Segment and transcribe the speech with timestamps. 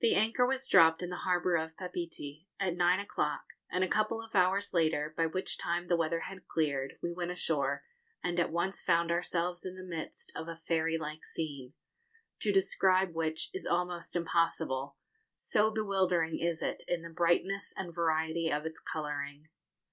[0.00, 4.20] The anchor was dropped in the harbour of Papeete at nine o'clock, and a couple
[4.20, 7.84] of hours later, by which time the weather had cleared, we went ashore,
[8.20, 11.72] and at once found ourselves in the midst of a fairy like scene,
[12.40, 14.96] to describe which is almost impossible,
[15.36, 19.46] so bewildering is it in the brightness and variety of its colouring.